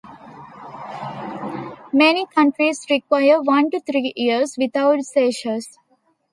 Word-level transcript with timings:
Many 1.93 2.25
countries 2.25 2.87
require 2.89 3.39
one 3.39 3.69
to 3.69 3.79
three 3.81 4.13
years 4.15 4.55
without 4.57 5.03
seizures. 5.03 5.77